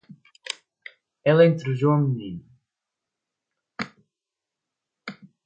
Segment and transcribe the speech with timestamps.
[1.23, 2.43] Ela intrujou a menina.